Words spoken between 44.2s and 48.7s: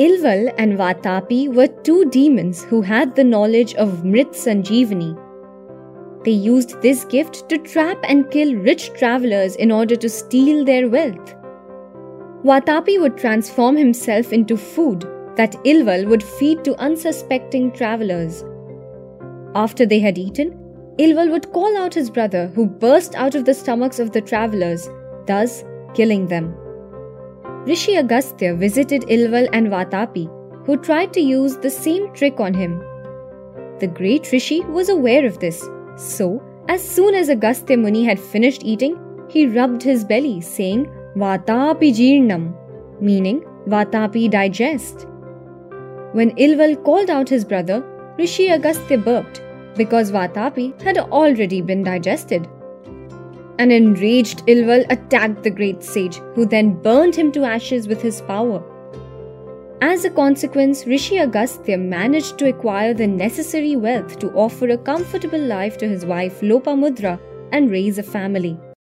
digest. When Ilval called out his brother, Rishi